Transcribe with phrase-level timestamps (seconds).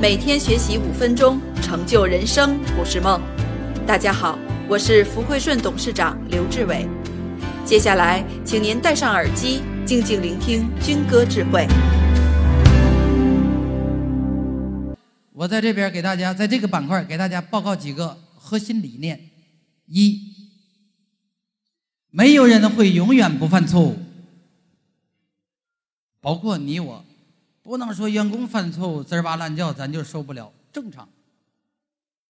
[0.00, 3.20] 每天学习五分钟，成就人生不是梦。
[3.86, 6.88] 大家好，我是福汇顺董事长刘志伟。
[7.66, 11.66] 接下来，请您戴上耳机，静静聆听军歌智慧。
[15.34, 19.20] 我在这边给大家，在这个板块给大家报告几个核心理念：
[19.84, 20.18] 一，
[22.08, 23.98] 没有人会永远不犯错误，
[26.22, 27.04] 包括你我。
[27.62, 30.52] 不能说员工犯错误滋哇乱叫，咱就受不了。
[30.72, 31.08] 正常，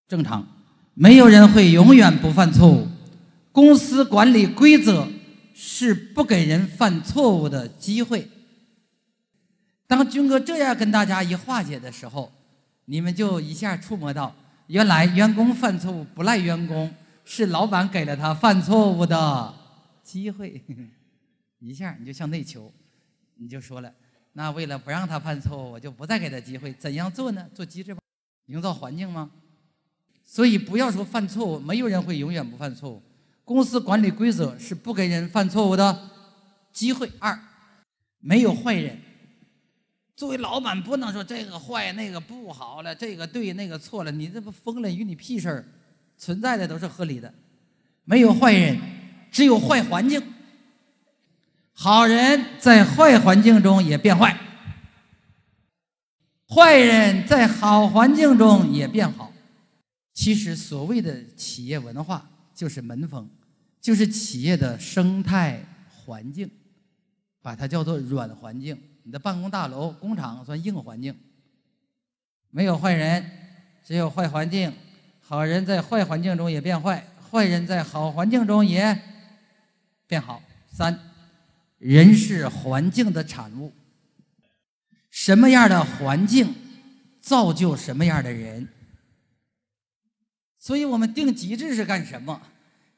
[0.08, 0.46] 正常，
[0.94, 2.88] 没有人会永远不犯错误。
[3.52, 5.08] 公司管理规则
[5.54, 8.28] 是不给人犯错误的机会。
[9.86, 12.32] 当军哥这样跟大家一化解的时候，
[12.84, 14.34] 你们就一下触摸到，
[14.68, 16.92] 原来员工犯错误不赖员工，
[17.24, 19.54] 是老板给了他犯错误的
[20.02, 20.62] 机会。
[21.58, 22.72] 一下你就向内求，
[23.36, 23.92] 你就说了。
[24.32, 26.72] 那为了不让他犯错误，我就不再给他机会。
[26.74, 27.46] 怎样做呢？
[27.54, 28.00] 做机制吗？
[28.46, 29.30] 营造环境吗？
[30.24, 33.02] 所以不要说犯错误，没有人会永远不犯错误。
[33.44, 36.10] 公司管理规则是不给人犯错误的
[36.72, 37.10] 机会。
[37.18, 37.36] 二，
[38.20, 38.96] 没有坏人。
[40.14, 44.90] 作为老板，不能说这个坏那个不好了，这个对那个错了，你这不疯了？
[44.90, 45.64] 与你屁事儿！
[46.16, 47.32] 存在的都是合理的，
[48.04, 48.78] 没有坏人，
[49.32, 50.22] 只有坏环境。
[51.82, 54.38] 好人在坏环境中也变坏，
[56.46, 59.32] 坏人在好环境中也变好。
[60.12, 63.26] 其实，所谓的企业文化就是门风，
[63.80, 66.50] 就是企业的生态环境，
[67.40, 68.78] 把它叫做软环境。
[69.04, 71.18] 你的办公大楼、工厂算硬环境，
[72.50, 73.24] 没有坏人，
[73.82, 74.70] 只有坏环境。
[75.22, 79.00] 好人在坏环境中也变坏，坏人在好环境中也
[80.06, 80.42] 变好。
[80.70, 81.06] 三。
[81.80, 83.72] 人是环境的产物，
[85.10, 86.54] 什么样的环境
[87.22, 88.68] 造就什么样的人。
[90.58, 92.40] 所以我们定机制是干什么？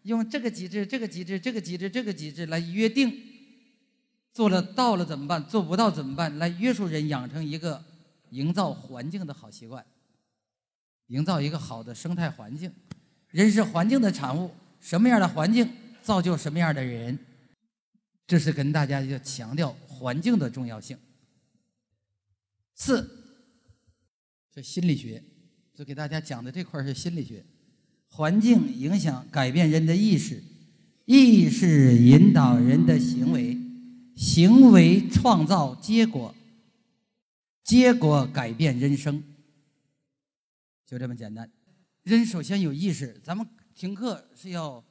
[0.03, 3.23] 用这个机制、这个机制、这个机制、这个机制来约定，
[4.33, 5.47] 做了到了怎么办？
[5.47, 6.37] 做不到怎么办？
[6.39, 7.81] 来约束人，养成一个
[8.31, 9.87] 营造环境的好习惯，
[11.07, 12.73] 营造一个好的生态环境。
[13.29, 14.51] 人是环境的产物，
[14.81, 15.71] 什么样的环境
[16.03, 17.17] 造就什么样的人。
[18.27, 20.97] 这是跟大家要强调环境的重要性。
[22.75, 23.09] 四，
[24.51, 25.23] 这心理学，
[25.75, 27.45] 就给大家讲的这块是心理学，
[28.09, 30.43] 环境影响改变人的意识，
[31.05, 33.59] 意识引导人的行为，
[34.17, 36.35] 行为创造结果，
[37.63, 39.23] 结果改变人生，
[40.87, 41.51] 就这么简单。
[42.05, 44.83] 人首先有意识，咱们听课是要。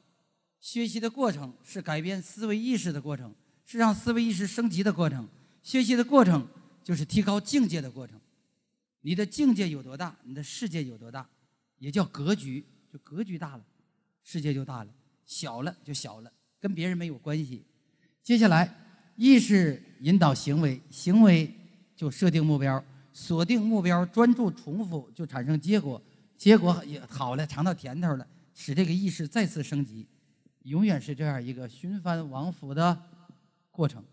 [0.62, 3.34] 学习的过程是改变思维意识的过程，
[3.66, 5.28] 是让思维意识升级的过程。
[5.64, 6.48] 学习的过程
[6.84, 8.20] 就是提高境界的过程。
[9.02, 11.28] 你的境界有多大，你的世界有多大，
[11.80, 12.64] 也叫格局。
[12.94, 13.64] 就格局大了，
[14.22, 14.90] 世界就大了；
[15.26, 17.64] 小了就小了，跟别人没有关系。
[18.22, 18.70] 接下来，
[19.16, 21.50] 意识引导行为，行为
[21.96, 22.84] 就设定目标，
[23.14, 26.00] 锁定目标，专注重复，就产生结果。
[26.38, 30.06] 结果也好了，尝到甜头了，使这个意识再次升级。
[30.64, 32.96] 永远是这样一个循环往复的
[33.72, 34.04] 过程。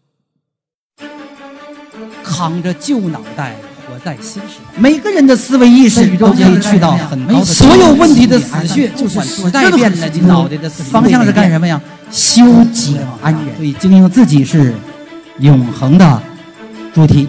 [2.24, 7.44] 扛着旧脑袋活在新时代，每个人的思维意识都可以去到很高的。
[7.44, 11.80] 所有问题的死穴就是时代变了，你脑袋的方向是干什么呀？
[12.10, 13.56] 修己安人。
[13.56, 14.74] 所以经营自己是
[15.40, 16.22] 永恒的
[16.94, 17.28] 主题。